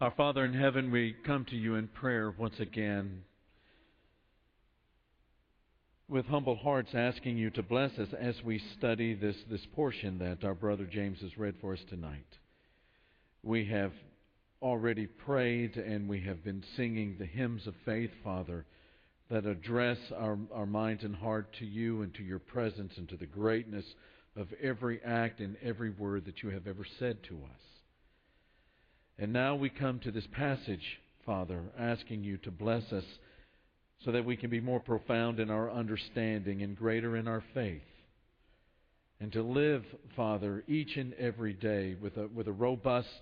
[0.00, 3.22] Our Father in heaven, we come to you in prayer once again
[6.08, 10.42] with humble hearts asking you to bless us as we study this, this portion that
[10.42, 12.38] our brother James has read for us tonight.
[13.42, 13.92] We have
[14.62, 18.64] already prayed and we have been singing the hymns of faith, Father,
[19.30, 23.18] that address our, our minds and heart to you and to your presence and to
[23.18, 23.84] the greatness
[24.34, 27.79] of every act and every word that you have ever said to us.
[29.20, 33.04] And now we come to this passage, Father, asking you to bless us
[34.02, 37.82] so that we can be more profound in our understanding and greater in our faith.
[39.20, 39.84] And to live,
[40.16, 43.20] Father, each and every day with a, with a robust,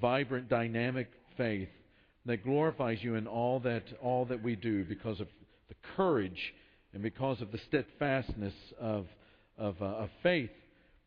[0.00, 1.68] vibrant, dynamic faith
[2.26, 5.28] that glorifies you in all that, all that we do because of
[5.68, 6.52] the courage
[6.92, 9.06] and because of the steadfastness of,
[9.56, 10.50] of, uh, of faith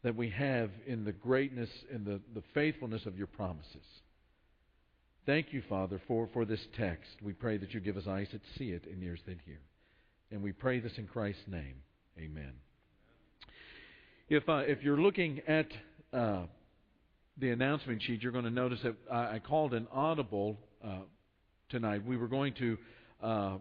[0.01, 3.83] that we have in the greatness and the, the faithfulness of your promises.
[5.25, 7.09] Thank you, Father, for, for this text.
[7.21, 9.61] We pray that you give us eyes that see it and ears that hear.
[10.31, 11.75] And we pray this in Christ's name.
[12.19, 12.51] Amen.
[14.27, 15.67] If, uh, if you're looking at
[16.11, 16.43] uh,
[17.37, 20.99] the announcement sheet, you're going to notice that I, I called an audible uh,
[21.69, 22.05] tonight.
[22.05, 22.77] We were going to
[23.23, 23.57] uh, uh,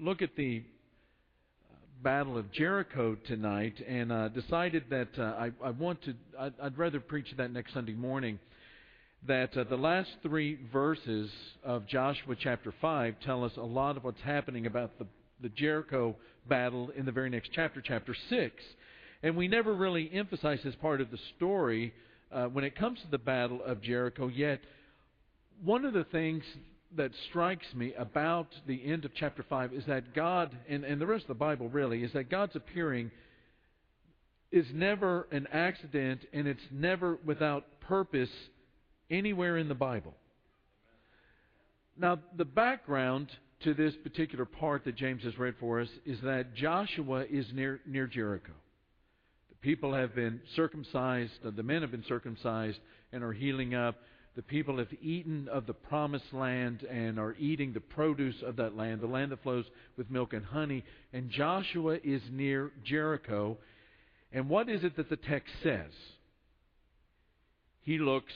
[0.00, 6.14] look at the uh, Battle of Jericho tonight and decided that I, I want to,
[6.38, 8.38] I'd, I'd rather preach that next Sunday morning
[9.26, 11.30] that uh, the last three verses
[11.62, 15.06] of Joshua chapter 5 tell us a lot of what's happening about the,
[15.40, 16.14] the Jericho
[16.46, 18.54] battle in the very next chapter, chapter 6.
[19.22, 21.94] And we never really emphasize this part of the story
[22.30, 24.60] uh, when it comes to the battle of Jericho, yet,
[25.62, 26.42] one of the things
[26.96, 31.06] that strikes me about the end of chapter 5 is that God, and, and the
[31.06, 33.10] rest of the Bible really, is that God's appearing
[34.52, 38.30] is never an accident and it's never without purpose
[39.10, 40.14] anywhere in the Bible.
[41.96, 43.28] Now, the background
[43.62, 47.80] to this particular part that James has read for us is that Joshua is near,
[47.86, 48.52] near Jericho.
[49.48, 52.78] The people have been circumcised, uh, the men have been circumcised
[53.12, 53.96] and are healing up.
[54.36, 58.76] The people have eaten of the promised land and are eating the produce of that
[58.76, 59.64] land, the land that flows
[59.96, 60.84] with milk and honey.
[61.12, 63.56] And Joshua is near Jericho.
[64.32, 65.92] And what is it that the text says?
[67.82, 68.32] He looks?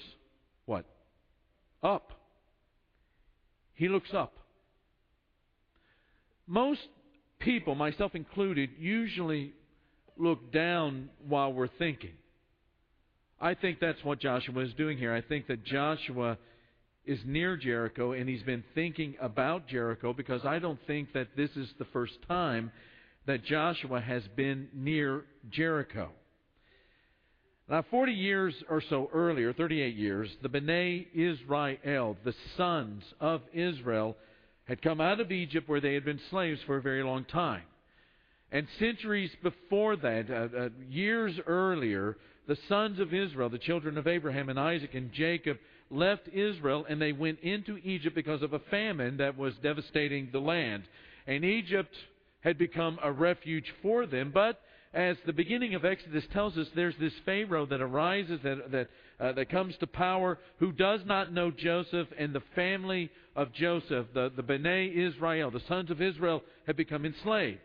[1.82, 2.12] Up.
[3.74, 4.32] He looks up.
[6.46, 6.80] Most
[7.38, 9.52] people, myself included, usually
[10.16, 12.14] look down while we're thinking.
[13.40, 15.14] I think that's what Joshua is doing here.
[15.14, 16.38] I think that Joshua
[17.06, 21.50] is near Jericho and he's been thinking about Jericho because I don't think that this
[21.56, 22.72] is the first time
[23.26, 26.10] that Joshua has been near Jericho.
[27.70, 34.16] Now, 40 years or so earlier, 38 years, the Bnei Israel, the sons of Israel,
[34.64, 37.62] had come out of Egypt where they had been slaves for a very long time.
[38.50, 44.06] And centuries before that, uh, uh, years earlier, the sons of Israel, the children of
[44.06, 45.58] Abraham and Isaac and Jacob,
[45.90, 50.38] left Israel and they went into Egypt because of a famine that was devastating the
[50.38, 50.84] land.
[51.26, 51.94] And Egypt
[52.40, 54.58] had become a refuge for them, but
[54.94, 58.88] as the beginning of Exodus tells us, there's this Pharaoh that arises, that, that,
[59.20, 64.06] uh, that comes to power, who does not know Joseph, and the family of Joseph,
[64.14, 67.60] the, the Bnei Israel, the sons of Israel, have become enslaved.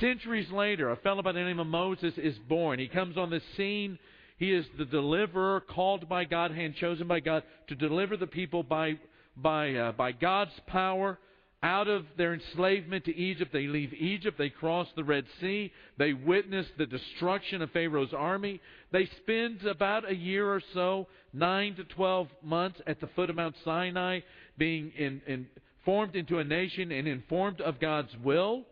[0.00, 2.78] Centuries later, a fellow by the name of Moses is born.
[2.78, 3.98] He comes on the scene.
[4.36, 8.62] He is the deliverer called by God, hand chosen by God, to deliver the people
[8.62, 8.98] by,
[9.34, 11.18] by, uh, by God's power
[11.62, 13.52] out of their enslavement to Egypt.
[13.52, 14.38] They leave Egypt.
[14.38, 15.72] They cross the Red Sea.
[15.96, 18.60] They witness the destruction of Pharaoh's army.
[18.92, 23.36] They spend about a year or so, nine to twelve months, at the foot of
[23.36, 24.20] Mount Sinai,
[24.56, 25.46] being in, in,
[25.84, 28.64] formed into a nation and informed of God's will.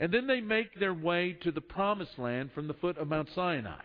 [0.00, 3.28] And then they make their way to the promised land from the foot of Mount
[3.34, 3.80] Sinai.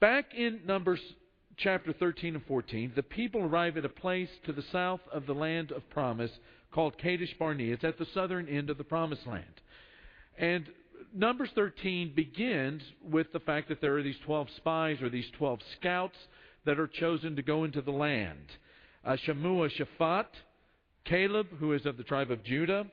[0.00, 1.00] Back in Numbers
[1.56, 5.34] chapter 13 and 14, the people arrive at a place to the south of the
[5.34, 6.30] land of promise
[6.72, 7.74] called Kadesh Barnea.
[7.74, 9.60] It's at the southern end of the Promised Land.
[10.38, 10.66] And
[11.14, 15.60] Numbers 13 begins with the fact that there are these 12 spies or these 12
[15.78, 16.16] scouts
[16.64, 18.46] that are chosen to go into the land.
[19.04, 20.26] Uh, Shammua Shaphat,
[21.04, 22.86] Caleb, who is of the tribe of Judah.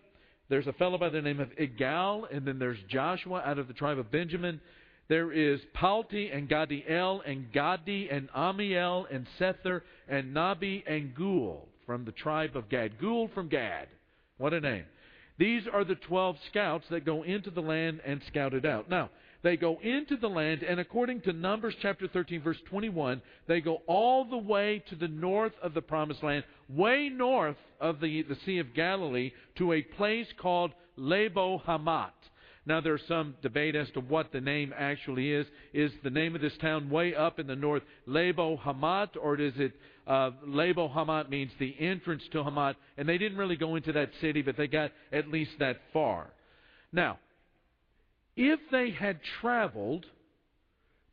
[0.50, 3.74] There's a fellow by the name of Igal, and then there's Joshua out of the
[3.74, 4.62] tribe of Benjamin.
[5.10, 11.68] There is Palti and Gadiel and Gadi and Amiel and Sethur and Nahbi and Gul
[11.88, 13.00] from the tribe of Gad.
[13.00, 13.88] Gul from Gad.
[14.38, 14.86] What a name.
[15.40, 18.90] These are the 12 scouts that go into the land and scout it out.
[18.90, 19.10] Now,
[19.44, 23.82] They go into the land, and according to Numbers chapter 13, verse 21, they go
[23.86, 28.38] all the way to the north of the promised land, way north of the, the
[28.46, 32.12] Sea of Galilee, to a place called Lebo Hamat.
[32.68, 35.48] Now, there's some debate as to what the name actually is.
[35.74, 39.54] Is the name of this town way up in the north Lebo Hamat, or is
[39.56, 39.72] it
[40.06, 42.76] uh, Lebo Hamat means the entrance to Hamat?
[42.98, 46.28] And they didn't really go into that city, but they got at least that far.
[46.92, 47.20] Now,
[48.36, 50.06] if they had traveled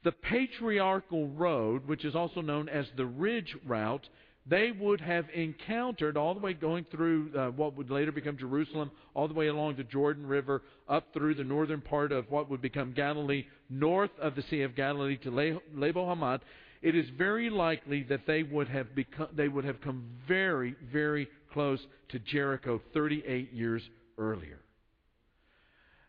[0.03, 4.09] the patriarchal road, which is also known as the ridge route,
[4.47, 8.91] they would have encountered all the way going through uh, what would later become Jerusalem,
[9.15, 12.61] all the way along the Jordan River, up through the northern part of what would
[12.61, 16.41] become Galilee, north of the Sea of Galilee to Le- Hamat.
[16.83, 21.29] It is very likely that they would have become, they would have come very, very
[21.55, 21.81] close
[22.11, 23.83] to Jericho 38 years
[24.19, 24.61] earlier.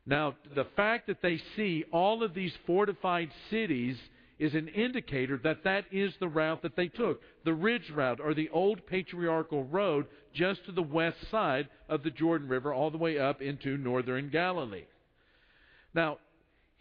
[0.05, 3.97] Now, the fact that they see all of these fortified cities
[4.37, 7.21] is an indicator that that is the route that they took.
[7.45, 12.11] The ridge route, or the old patriarchal road, just to the west side of the
[12.11, 14.85] Jordan River, all the way up into northern Galilee.
[15.93, 16.17] Now,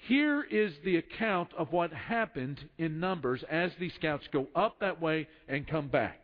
[0.09, 5.01] here is the account of what happened in Numbers as the scouts go up that
[5.01, 6.21] way and come back.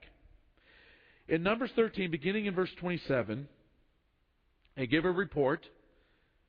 [1.29, 3.49] In Numbers 13, beginning in verse 27,
[4.77, 5.65] they give a report.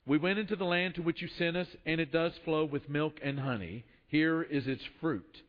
[0.07, 2.89] We went into the land to which you sent us, and it does flow with
[2.89, 3.85] milk and honey.
[4.11, 5.41] Here is its fruit.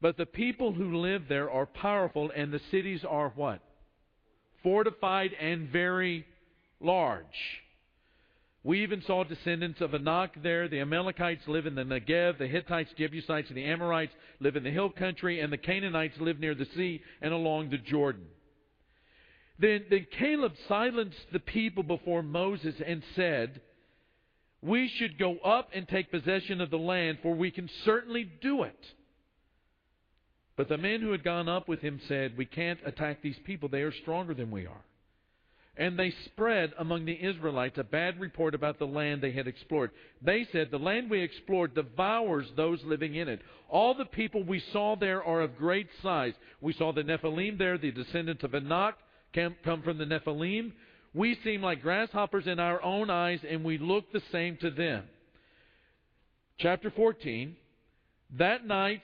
[0.00, 3.60] But the people who live there are powerful, and the cities are what?
[4.62, 6.24] Fortified and very
[6.80, 7.24] large.
[8.62, 10.68] We even saw descendants of Anak there.
[10.68, 12.38] The Amalekites live in the Negev.
[12.38, 15.40] The Hittites, Jebusites, and the Amorites live in the hill country.
[15.40, 18.26] And the Canaanites live near the sea and along the Jordan.
[19.58, 23.60] Then, then Caleb silenced the people before Moses and said,
[24.62, 28.62] we should go up and take possession of the land, for we can certainly do
[28.62, 28.78] it.
[30.56, 33.68] But the men who had gone up with him said, We can't attack these people.
[33.68, 34.84] They are stronger than we are.
[35.76, 39.90] And they spread among the Israelites a bad report about the land they had explored.
[40.20, 43.40] They said, The land we explored devours those living in it.
[43.70, 46.34] All the people we saw there are of great size.
[46.60, 48.96] We saw the Nephilim there, the descendants of Anak
[49.32, 50.72] come from the Nephilim.
[51.14, 55.04] We seem like grasshoppers in our own eyes, and we look the same to them.
[56.58, 57.54] Chapter 14
[58.38, 59.02] That night,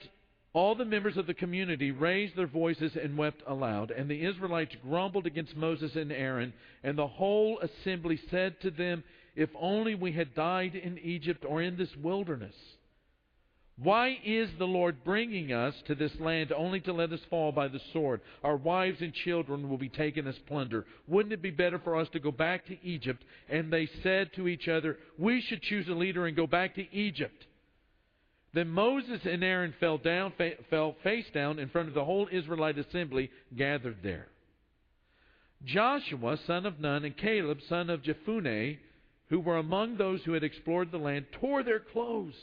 [0.53, 3.91] all the members of the community raised their voices and wept aloud.
[3.91, 6.53] And the Israelites grumbled against Moses and Aaron,
[6.83, 9.03] and the whole assembly said to them,
[9.35, 12.55] If only we had died in Egypt or in this wilderness.
[13.81, 17.69] Why is the Lord bringing us to this land only to let us fall by
[17.69, 18.19] the sword?
[18.43, 20.85] Our wives and children will be taken as plunder.
[21.07, 23.23] Wouldn't it be better for us to go back to Egypt?
[23.47, 26.93] And they said to each other, We should choose a leader and go back to
[26.93, 27.45] Egypt.
[28.53, 30.33] Then Moses and Aaron fell down,
[30.69, 34.27] fell face down in front of the whole Israelite assembly gathered there.
[35.63, 38.77] Joshua, son of Nun, and Caleb, son of Jephunneh,
[39.29, 42.33] who were among those who had explored the land, tore their clothes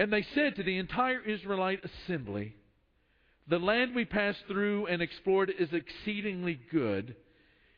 [0.00, 2.54] and they said to the entire Israelite assembly,
[3.46, 7.14] The land we passed through and explored is exceedingly good.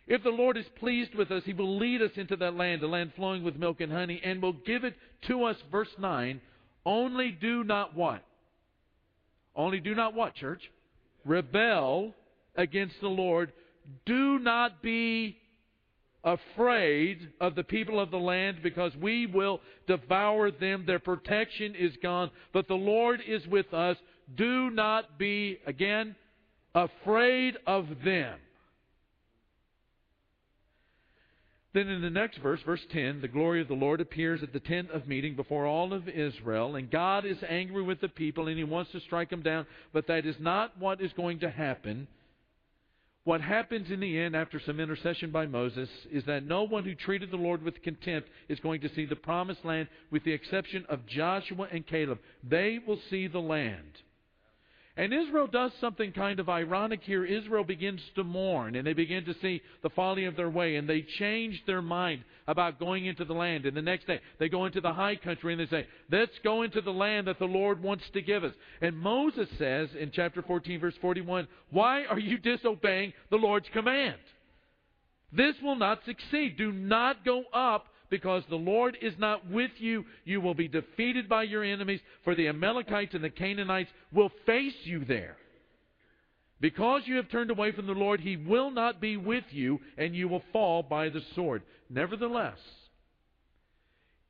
[0.06, 2.86] If the Lord is pleased with us, He will lead us into that land, a
[2.86, 4.94] land flowing with milk and honey, and will give it
[5.26, 5.56] to us.
[5.72, 6.40] Verse 9.
[6.86, 8.22] Only do not what?
[9.56, 10.62] Only do not what, church?
[11.24, 12.14] Rebel
[12.55, 13.52] against the Lord.
[14.06, 15.38] Do not be
[16.24, 20.84] afraid of the people of the land because we will devour them.
[20.86, 23.96] Their protection is gone, but the Lord is with us.
[24.34, 26.14] Do not be, again,
[26.74, 28.38] afraid of them.
[31.74, 34.60] Then in the next verse, verse 10, the glory of the Lord appears at the
[34.60, 38.58] tent of meeting before all of Israel, and God is angry with the people, and
[38.58, 42.06] he wants to strike them down, but that is not what is going to happen.
[43.24, 46.94] What happens in the end after some intercession by Moses is that no one who
[46.94, 50.84] treated the Lord with contempt is going to see the promised land with the exception
[50.88, 52.19] of Joshua and Caleb.
[52.43, 54.02] They will see the land.
[54.94, 57.25] And Israel does something kind of ironic here.
[57.25, 60.87] Israel begins to mourn, and they begin to see the folly of their way, and
[60.87, 63.65] they change their mind about going into the land.
[63.65, 66.61] And the next day, they go into the high country, and they say, Let's go
[66.61, 68.53] into the land that the Lord wants to give us.
[68.82, 74.19] And Moses says in chapter 14, verse 41, Why are you disobeying the Lord's command?
[75.32, 76.58] This will not succeed.
[76.58, 80.04] Do not go up because the Lord is not with you.
[80.26, 84.74] You will be defeated by your enemies, for the Amalekites and the Canaanites will face
[84.84, 85.38] you there.
[86.60, 90.14] Because you have turned away from the Lord, he will not be with you, and
[90.14, 91.62] you will fall by the sword.
[91.88, 92.58] Nevertheless,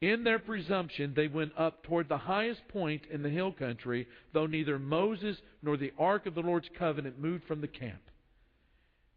[0.01, 4.47] In their presumption, they went up toward the highest point in the hill country, though
[4.47, 8.03] neither Moses nor the ark of the Lord's covenant moved from the camp.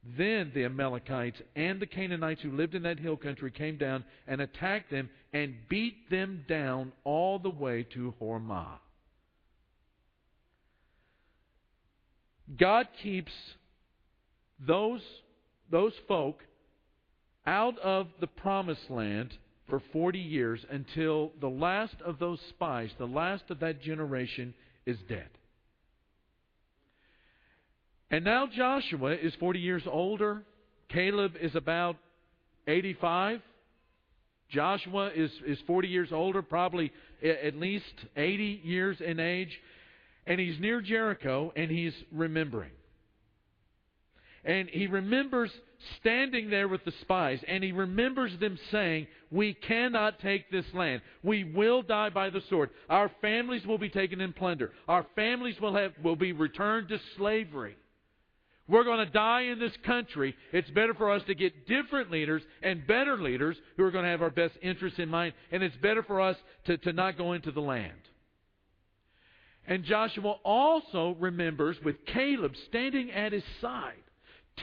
[0.06, 4.40] Then the Amalekites and the Canaanites who lived in that hill country came down and
[4.40, 8.80] attacked them and beat them down all the way to Hormah.
[12.58, 13.32] God keeps
[14.60, 15.02] those,
[15.72, 16.44] those folk
[17.48, 19.36] out of the promised land
[19.68, 24.54] for 40 years until the last of those spies, the last of that generation,
[24.86, 25.30] is dead.
[28.12, 30.44] And now Joshua is 40 years older.
[30.90, 31.98] Caleb is about
[32.68, 33.42] 85.
[34.50, 36.92] Joshua is, is 40 years older, probably
[37.24, 37.86] at least
[38.16, 39.60] 80 years in age.
[40.28, 42.72] And he's near Jericho and he's remembering.
[44.44, 45.50] And he remembers
[46.00, 51.02] standing there with the spies, and he remembers them saying, We cannot take this land.
[51.24, 52.70] We will die by the sword.
[52.88, 54.72] Our families will be taken in plunder.
[54.88, 57.76] Our families will, have, will be returned to slavery.
[58.68, 60.36] We're going to die in this country.
[60.52, 64.10] It's better for us to get different leaders and better leaders who are going to
[64.10, 67.34] have our best interests in mind, and it's better for us to, to not go
[67.34, 67.94] into the land.
[69.68, 73.94] And Joshua also remembers with Caleb standing at his side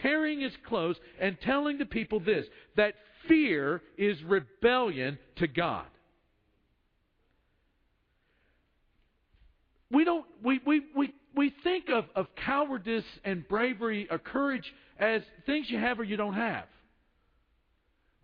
[0.00, 2.94] tearing his clothes and telling the people this that
[3.28, 5.86] fear is rebellion to God.
[9.90, 15.22] We don't we, we, we, we think of, of cowardice and bravery or courage as
[15.46, 16.64] things you have or you don't have.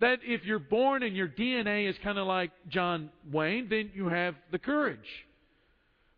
[0.01, 4.09] That if you're born and your DNA is kind of like John Wayne, then you
[4.09, 4.99] have the courage.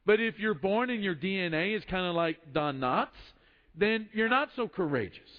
[0.04, 3.08] But if you're born and your DNA is kind of like Don Knotts,
[3.74, 5.30] then you're not so courageous.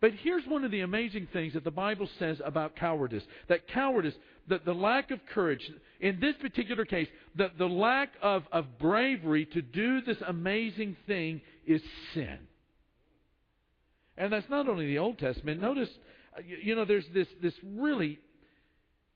[0.00, 4.14] But here's one of the amazing things that the Bible says about cowardice that cowardice,
[4.52, 9.46] the, the lack of courage, in this particular case, the, the lack of, of bravery
[9.46, 11.80] to do this amazing thing is
[12.12, 12.38] sin.
[14.18, 15.62] And that's not only the Old Testament.
[15.62, 15.88] Notice,
[16.36, 18.18] uh, you know, there's this, this really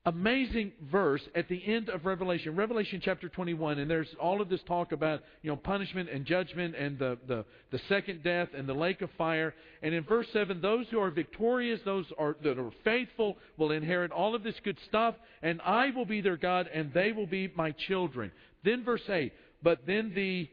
[0.07, 4.61] amazing verse at the end of Revelation, Revelation chapter 21, and there's all of this
[4.65, 8.73] talk about you know punishment and judgment and the, the, the second death and the
[8.73, 9.53] lake of fire.
[9.83, 14.11] And in verse 7, those who are victorious, those are, that are faithful, will inherit
[14.11, 17.51] all of this good stuff, and I will be their God, and they will be
[17.55, 18.31] my children.
[18.63, 20.49] Then verse 8, but then the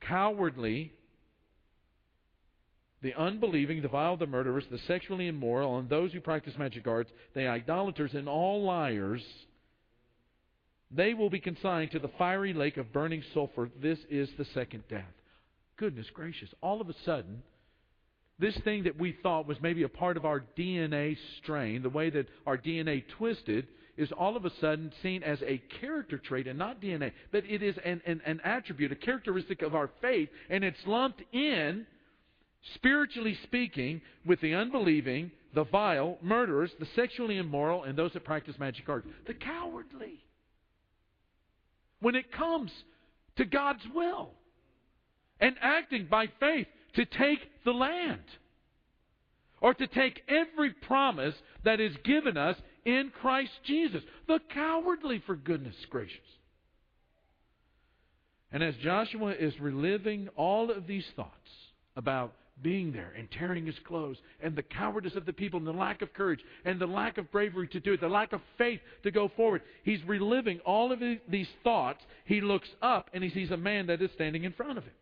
[0.00, 0.92] cowardly
[3.02, 7.10] the unbelieving, the vile, the murderers, the sexually immoral, and those who practice magic arts,
[7.34, 9.22] the idolaters, and all liars,
[10.90, 13.70] they will be consigned to the fiery lake of burning sulfur.
[13.80, 15.04] This is the second death.
[15.76, 16.50] Goodness gracious.
[16.62, 17.42] All of a sudden,
[18.38, 22.10] this thing that we thought was maybe a part of our DNA strain, the way
[22.10, 23.66] that our DNA twisted,
[23.96, 27.12] is all of a sudden seen as a character trait and not DNA.
[27.30, 31.22] But it is an, an, an attribute, a characteristic of our faith, and it's lumped
[31.32, 31.86] in
[32.74, 38.58] spiritually speaking, with the unbelieving, the vile, murderers, the sexually immoral, and those that practice
[38.58, 39.06] magic arts.
[39.26, 40.24] The cowardly.
[42.00, 42.70] When it comes
[43.36, 44.30] to God's will
[45.40, 48.20] and acting by faith to take the land
[49.60, 54.02] or to take every promise that is given us in Christ Jesus.
[54.26, 56.18] The cowardly, for goodness gracious.
[58.50, 61.30] And as Joshua is reliving all of these thoughts
[61.96, 65.72] about being there and tearing his clothes, and the cowardice of the people, and the
[65.72, 68.80] lack of courage, and the lack of bravery to do it, the lack of faith
[69.02, 69.62] to go forward.
[69.82, 72.02] He's reliving all of these thoughts.
[72.24, 74.92] He looks up and he sees a man that is standing in front of him.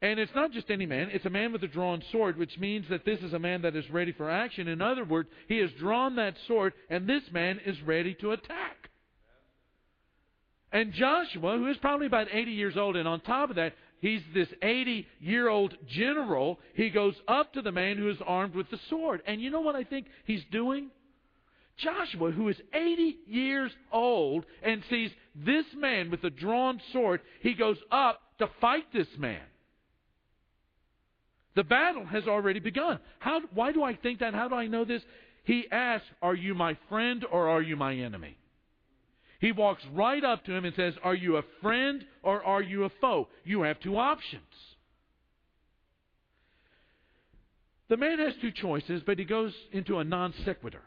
[0.00, 2.86] And it's not just any man, it's a man with a drawn sword, which means
[2.90, 4.66] that this is a man that is ready for action.
[4.66, 8.90] In other words, he has drawn that sword, and this man is ready to attack.
[10.72, 14.20] And Joshua, who is probably about 80 years old, and on top of that, He's
[14.34, 16.58] this 80 year old general.
[16.74, 19.22] He goes up to the man who is armed with the sword.
[19.28, 20.90] And you know what I think he's doing?
[21.78, 27.54] Joshua, who is 80 years old and sees this man with a drawn sword, he
[27.54, 29.40] goes up to fight this man.
[31.54, 32.98] The battle has already begun.
[33.20, 34.34] How, why do I think that?
[34.34, 35.02] How do I know this?
[35.44, 38.36] He asks, Are you my friend or are you my enemy?
[39.42, 42.84] He walks right up to him and says, Are you a friend or are you
[42.84, 43.26] a foe?
[43.42, 44.44] You have two options.
[47.88, 50.82] The man has two choices, but he goes into a non sequitur.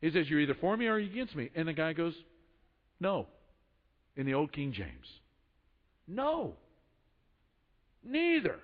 [0.00, 1.50] He says, You're either for me or you're against me.
[1.54, 2.14] And the guy goes,
[2.98, 3.26] No.
[4.16, 5.06] In the old King James.
[6.08, 6.54] No.
[8.02, 8.60] Neither.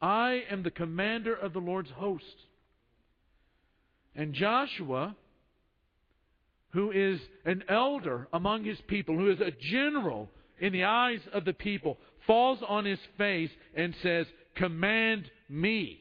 [0.00, 2.24] I am the commander of the Lord's host.
[4.14, 5.16] And Joshua
[6.70, 11.44] who is an elder among his people, who is a general in the eyes of
[11.44, 16.00] the people, falls on his face and says, Command me.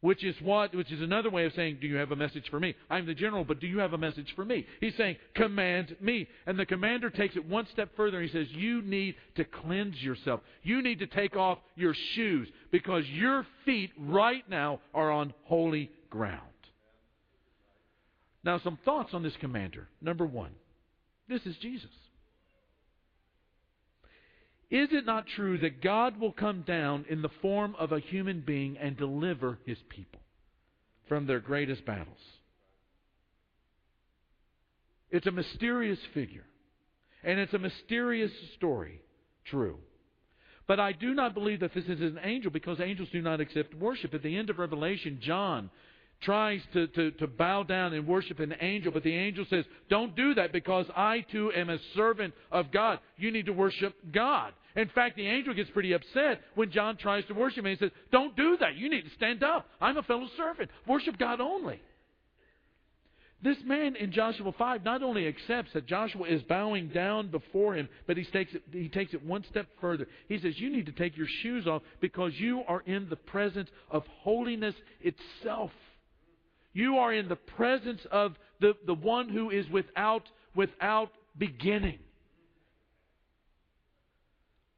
[0.00, 0.74] Which is what?
[0.74, 2.74] Which is another way of saying, Do you have a message for me?
[2.90, 4.66] I'm the general, but do you have a message for me?
[4.80, 6.26] He's saying, Command me.
[6.44, 10.02] And the commander takes it one step further and he says, You need to cleanse
[10.02, 10.40] yourself.
[10.64, 15.88] You need to take off your shoes because your feet right now are on holy
[16.10, 16.51] ground.
[18.44, 19.88] Now, some thoughts on this commander.
[20.00, 20.50] Number one,
[21.28, 21.90] this is Jesus.
[24.70, 28.40] Is it not true that God will come down in the form of a human
[28.40, 30.20] being and deliver his people
[31.08, 32.16] from their greatest battles?
[35.10, 36.46] It's a mysterious figure,
[37.22, 39.02] and it's a mysterious story.
[39.44, 39.76] True.
[40.66, 43.74] But I do not believe that this is an angel because angels do not accept
[43.74, 44.14] worship.
[44.14, 45.70] At the end of Revelation, John
[46.22, 50.16] tries to, to, to bow down and worship an angel, but the angel says, Don't
[50.16, 52.98] do that because I too am a servant of God.
[53.16, 54.52] You need to worship God.
[54.74, 57.72] In fact, the angel gets pretty upset when John tries to worship him.
[57.72, 58.76] He says, Don't do that.
[58.76, 59.66] You need to stand up.
[59.80, 60.70] I'm a fellow servant.
[60.86, 61.80] Worship God only.
[63.42, 67.88] This man in Joshua 5 not only accepts that Joshua is bowing down before him,
[68.06, 70.06] but he takes, it, he takes it one step further.
[70.28, 73.68] He says, You need to take your shoes off because you are in the presence
[73.90, 75.72] of holiness itself.
[76.72, 80.22] You are in the presence of the, the one who is without,
[80.54, 81.98] without beginning.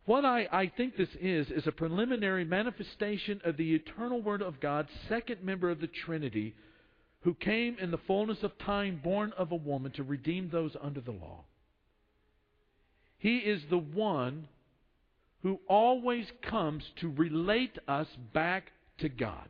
[0.06, 4.60] What I, I think this is, is a preliminary manifestation of the eternal Word of
[4.60, 6.54] God, second member of the Trinity,
[7.22, 11.00] who came in the fullness of time, born of a woman, to redeem those under
[11.00, 11.44] the law.
[13.16, 14.48] He is the one
[15.42, 19.48] who always comes to relate us back to God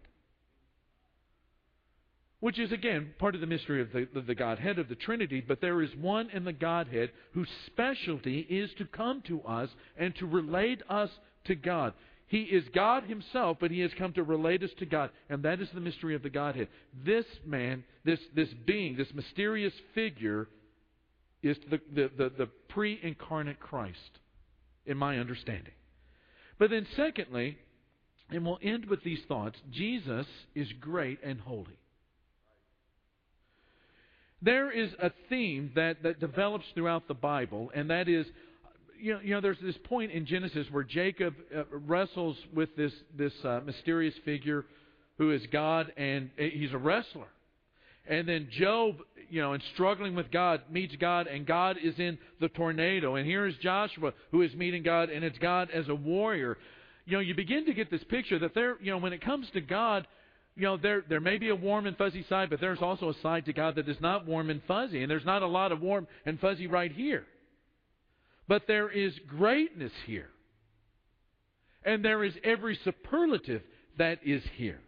[2.45, 5.63] which is again part of the mystery of the, the Godhead of the Trinity, but
[5.63, 10.27] there is one in the Godhead whose specialty is to come to us and to
[10.27, 11.09] relate us
[11.47, 11.95] to God.
[12.27, 15.63] He is God himself, but he has come to relate us to God, and that
[15.63, 16.69] is the mystery of the Godhead.
[17.03, 20.47] This man, this, this being, this mysterious figure,
[21.43, 24.19] is the, the, the, the pre incarnate Christ,
[24.85, 25.73] in my understanding.
[26.59, 27.57] But then, secondly,
[28.29, 31.79] and we'll end with these thoughts Jesus is great and holy
[34.45, 38.27] there is a theme that, that develops throughout the Bible, and that is,
[39.01, 42.93] you know, you know there's this point in Genesis where Jacob uh, wrestles with this,
[43.17, 44.67] this uh, mysterious figure
[45.19, 47.27] who is God, and uh, he's a wrestler.
[48.07, 48.97] And then Job,
[49.31, 53.15] you know, in struggling with God, meets God, and God is in the tornado.
[53.15, 56.59] And here is Joshua, who is meeting God, and it's God as a warrior.
[57.07, 59.47] You know, you begin to get this picture that there, you know, when it comes
[59.55, 60.07] to God,
[60.57, 63.15] you know, there there may be a warm and fuzzy side, but there's also a
[63.21, 65.81] side to God that is not warm and fuzzy, and there's not a lot of
[65.81, 67.25] warm and fuzzy right here.
[68.47, 70.29] But there is greatness here.
[71.85, 73.63] And there is every superlative
[73.99, 74.81] that is here.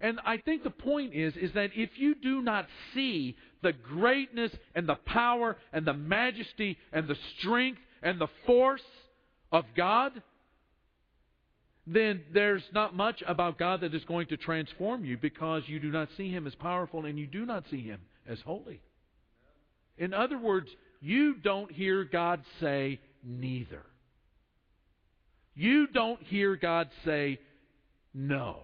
[0.00, 4.52] And I think the point is is that if you do not see the greatness
[4.74, 8.82] and the power and the majesty and the strength and the force
[9.50, 10.22] of God,
[11.90, 15.90] then there's not much about God that is going to transform you because you do
[15.90, 18.82] not see Him as powerful and you do not see Him as holy.
[19.96, 20.68] In other words,
[21.00, 23.82] you don't hear God say neither.
[25.54, 27.40] You don't hear God say
[28.12, 28.60] no.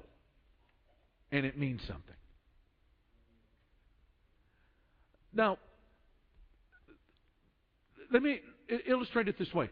[1.33, 2.15] And it means something.
[5.33, 5.59] Now,
[8.13, 8.41] let me
[8.87, 9.71] illustrate it this way.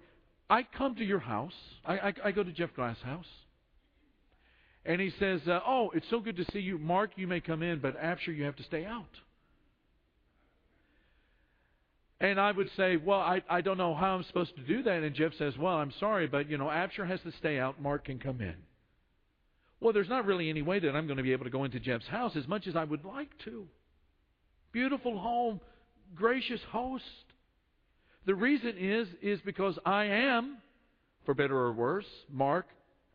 [0.51, 1.55] I come to your house.
[1.85, 3.27] I, I, I go to Jeff Glass' house.
[4.85, 6.79] And he says, uh, Oh, it's so good to see you.
[6.79, 9.05] Mark, you may come in, but Absher, you have to stay out.
[12.21, 15.03] And I would say, Well, I, I don't know how I'm supposed to do that.
[15.03, 17.81] And Jeff says, Well, I'm sorry, but, you know, Absher has to stay out.
[17.81, 18.55] Mark can come in.
[19.81, 21.81] Well, there's not really any way that I'm going to be able to go into
[21.81, 23.67] Jeff's house as much as I would like to.
[24.71, 25.61] Beautiful home,
[26.15, 27.05] gracious host.
[28.27, 30.59] The reason is is because I am,
[31.25, 32.67] for better or worse, Mark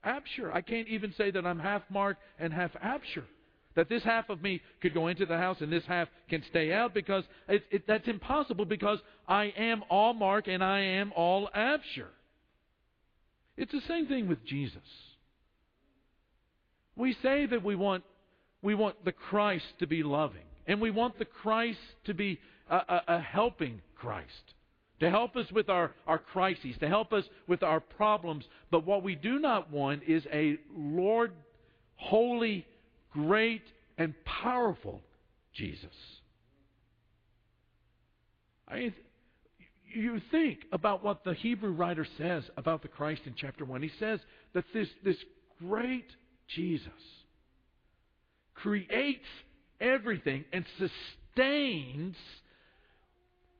[0.05, 0.53] Absher.
[0.53, 3.23] I can't even say that I'm half Mark and half Absher.
[3.75, 6.73] That this half of me could go into the house and this half can stay
[6.73, 11.49] out because it, it, that's impossible because I am all Mark and I am all
[11.55, 12.07] Absher.
[13.55, 14.81] It's the same thing with Jesus.
[16.95, 18.03] We say that we want
[18.63, 22.39] we want the Christ to be loving, and we want the Christ to be
[22.69, 24.55] a, a, a helping Christ
[24.99, 28.45] to help us with our, our crises, to help us with our problems.
[28.71, 31.31] But what we do not want is a Lord,
[31.95, 32.65] holy,
[33.11, 33.63] great,
[33.97, 35.01] and powerful
[35.53, 35.89] Jesus.
[38.67, 38.93] I
[39.93, 43.81] you think about what the Hebrew writer says about the Christ in chapter 1.
[43.81, 44.19] He says
[44.53, 45.17] that this, this
[45.59, 46.05] great
[46.55, 46.91] Jesus
[48.53, 49.25] creates
[49.79, 52.15] everything and sustains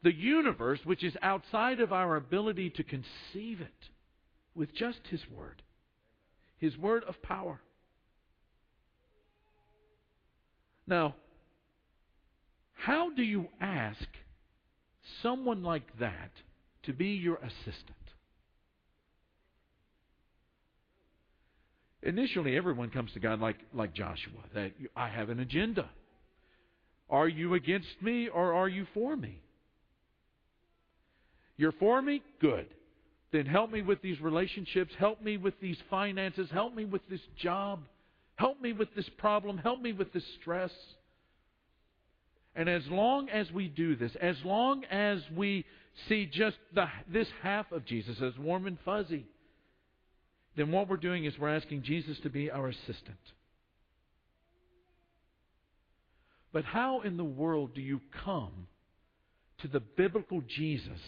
[0.08, 3.90] the universe, which is outside of our ability to conceive it,
[4.56, 5.62] with just His Word.
[6.60, 7.60] His Word of power.
[10.88, 11.16] Now,
[12.74, 14.06] how do you ask
[15.22, 16.32] someone like that
[16.84, 17.76] to be your assistant?
[22.02, 25.90] Initially, everyone comes to God like, like Joshua, that I have an agenda.
[27.10, 29.42] Are you against me or are you for me?
[31.58, 32.22] You're for me?
[32.40, 32.68] Good.
[33.32, 34.94] Then help me with these relationships.
[34.98, 36.50] Help me with these finances.
[36.52, 37.82] Help me with this job.
[38.36, 39.58] Help me with this problem.
[39.58, 40.72] Help me with this stress.
[42.56, 45.66] And as long as we do this, as long as we
[46.08, 49.26] see just the, this half of Jesus as warm and fuzzy,
[50.56, 53.18] then what we're doing is we're asking Jesus to be our assistant.
[56.52, 58.68] But how in the world do you come
[59.60, 61.00] to the biblical Jesus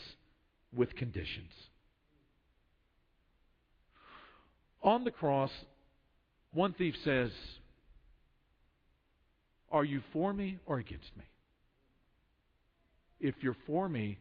[0.75, 1.51] with conditions?
[4.82, 5.51] On the cross,
[6.53, 7.32] one thief says,
[9.71, 11.23] Are you for me or against me?
[13.19, 14.17] if you're for me,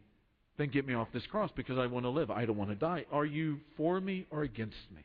[0.57, 2.31] then get me off this cross because I want to live.
[2.31, 3.05] I don't want to die.
[3.13, 5.03] Are you for me or against me?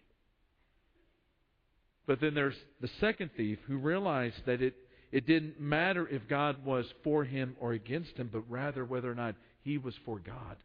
[2.07, 4.73] But then there's the second thief who realized that it,
[5.11, 9.15] it didn't matter if God was for him or against him, but rather whether or
[9.15, 10.57] not he was for God.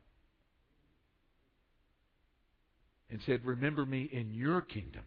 [3.10, 5.02] And said, Remember me in your kingdom.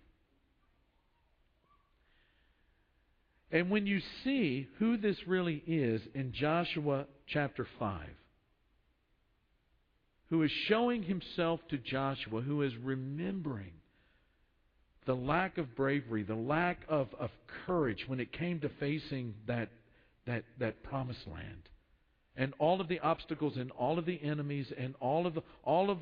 [3.52, 8.08] And when you see who this really is in Joshua chapter 5,
[10.30, 13.74] who is showing himself to Joshua, who is remembering
[15.06, 17.30] the lack of bravery, the lack of, of
[17.66, 19.70] courage when it came to facing that,
[20.26, 21.68] that, that promised land.
[22.38, 25.90] And all of the obstacles and all of the enemies and all of the, all
[25.90, 25.98] of,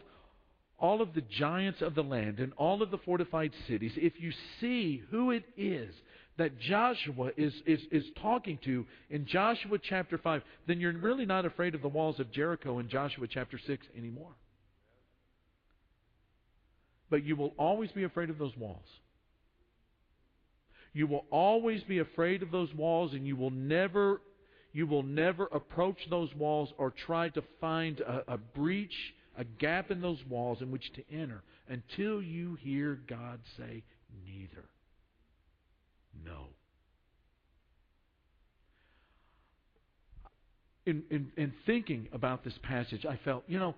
[0.79, 4.31] all of the giants of the land and all of the fortified cities, if you
[4.59, 5.93] see who it is
[6.37, 11.45] that Joshua is, is, is talking to in Joshua chapter 5, then you're really not
[11.45, 14.31] afraid of the walls of Jericho in Joshua chapter 6 anymore.
[17.09, 18.85] But you will always be afraid of those walls.
[20.93, 24.21] You will always be afraid of those walls, and you will never,
[24.71, 28.95] you will never approach those walls or try to find a, a breach,
[29.39, 33.83] a gap in those walls in which to enter until you hear God say,
[34.25, 34.65] neither.
[36.25, 36.47] No.
[40.85, 43.75] In, in, in thinking about this passage, I felt, you know,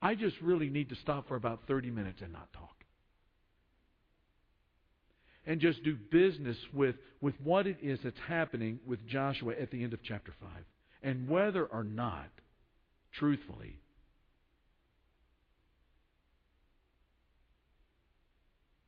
[0.00, 2.84] I just really need to stop for about 30 minutes and not talk.
[5.44, 9.82] And just do business with, with what it is that's happening with Joshua at the
[9.82, 10.50] end of chapter 5.
[11.02, 12.28] And whether or not,
[13.12, 13.80] truthfully,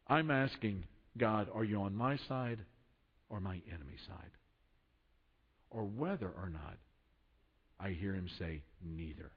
[0.09, 0.85] I'm asking
[1.19, 2.59] God, are you on my side
[3.29, 4.31] or my enemy's side?
[5.71, 6.77] Or whether or not
[7.81, 9.31] I hear him say, neither.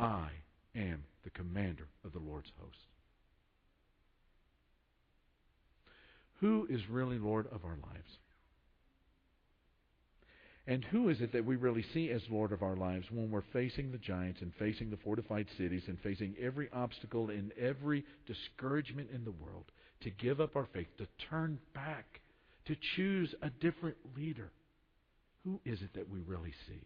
[0.00, 0.28] I
[0.74, 2.76] am the commander of the Lord's host.
[6.40, 8.18] Who is really Lord of our lives?
[10.68, 13.44] And who is it that we really see as Lord of our lives when we're
[13.52, 19.10] facing the giants and facing the fortified cities and facing every obstacle and every discouragement
[19.14, 19.64] in the world?
[20.02, 22.20] To give up our faith, to turn back,
[22.66, 24.50] to choose a different leader.
[25.44, 26.82] Who is it that we really see?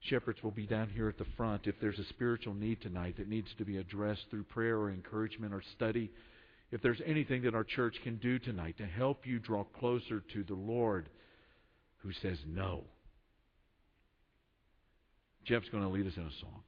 [0.00, 1.66] Shepherds will be down here at the front.
[1.66, 5.52] If there's a spiritual need tonight that needs to be addressed through prayer or encouragement
[5.52, 6.10] or study,
[6.70, 10.44] if there's anything that our church can do tonight to help you draw closer to
[10.44, 11.08] the Lord
[12.06, 12.84] who says no,
[15.44, 16.62] Jeff's going to lead us in a song.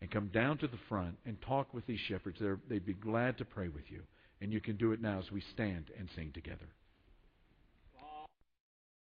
[0.00, 2.38] And come down to the front and talk with these shepherds.
[2.40, 4.02] They're, they'd be glad to pray with you.
[4.40, 6.66] And you can do it now as we stand and sing together.